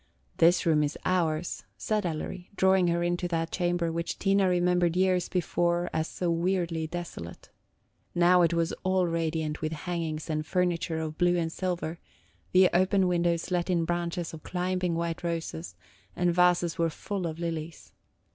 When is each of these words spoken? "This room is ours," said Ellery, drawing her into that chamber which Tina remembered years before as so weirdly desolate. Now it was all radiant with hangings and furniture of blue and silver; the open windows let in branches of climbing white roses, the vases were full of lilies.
"This 0.37 0.65
room 0.65 0.81
is 0.81 0.97
ours," 1.05 1.63
said 1.77 2.07
Ellery, 2.07 2.49
drawing 2.55 2.87
her 2.87 3.03
into 3.03 3.27
that 3.27 3.51
chamber 3.51 3.91
which 3.91 4.17
Tina 4.17 4.49
remembered 4.49 4.95
years 4.97 5.29
before 5.29 5.91
as 5.93 6.07
so 6.07 6.31
weirdly 6.31 6.87
desolate. 6.87 7.49
Now 8.15 8.41
it 8.41 8.51
was 8.51 8.71
all 8.81 9.05
radiant 9.05 9.61
with 9.61 9.73
hangings 9.85 10.27
and 10.27 10.43
furniture 10.43 10.97
of 10.97 11.19
blue 11.19 11.37
and 11.37 11.51
silver; 11.51 11.99
the 12.51 12.71
open 12.73 13.07
windows 13.07 13.51
let 13.51 13.69
in 13.69 13.85
branches 13.85 14.33
of 14.33 14.41
climbing 14.41 14.95
white 14.95 15.23
roses, 15.23 15.75
the 16.17 16.31
vases 16.31 16.79
were 16.79 16.89
full 16.89 17.27
of 17.27 17.37
lilies. 17.37 17.91